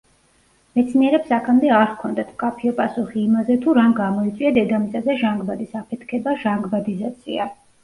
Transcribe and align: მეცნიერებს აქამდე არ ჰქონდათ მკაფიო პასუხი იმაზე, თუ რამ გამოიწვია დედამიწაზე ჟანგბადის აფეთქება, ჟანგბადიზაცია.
მეცნიერებს 0.77 1.33
აქამდე 1.37 1.69
არ 1.79 1.85
ჰქონდათ 1.91 2.31
მკაფიო 2.37 2.73
პასუხი 2.79 3.21
იმაზე, 3.25 3.59
თუ 3.67 3.77
რამ 3.81 3.95
გამოიწვია 4.01 4.55
დედამიწაზე 4.59 5.21
ჟანგბადის 5.23 5.79
აფეთქება, 5.85 6.37
ჟანგბადიზაცია. 6.43 7.51